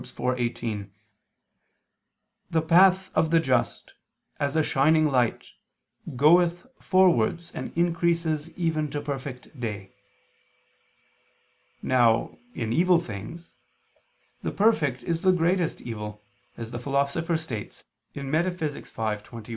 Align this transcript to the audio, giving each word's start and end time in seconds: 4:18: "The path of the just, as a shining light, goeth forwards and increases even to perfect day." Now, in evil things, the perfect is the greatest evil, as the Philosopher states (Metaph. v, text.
4:18: 0.03 0.89
"The 2.49 2.61
path 2.63 3.11
of 3.13 3.29
the 3.29 3.39
just, 3.39 3.93
as 4.39 4.55
a 4.55 4.63
shining 4.63 5.05
light, 5.07 5.45
goeth 6.15 6.65
forwards 6.79 7.51
and 7.51 7.71
increases 7.77 8.49
even 8.57 8.89
to 8.89 8.99
perfect 8.99 9.59
day." 9.59 9.91
Now, 11.83 12.35
in 12.55 12.73
evil 12.73 12.97
things, 12.97 13.53
the 14.41 14.49
perfect 14.49 15.03
is 15.03 15.21
the 15.21 15.31
greatest 15.31 15.81
evil, 15.81 16.23
as 16.57 16.71
the 16.71 16.79
Philosopher 16.79 17.37
states 17.37 17.83
(Metaph. 18.15 18.57
v, 18.57 19.29
text. 19.39 19.49